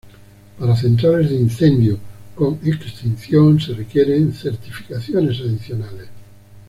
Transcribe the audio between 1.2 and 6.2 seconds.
de incendio con extinción, se requieren certificaciones adicionales.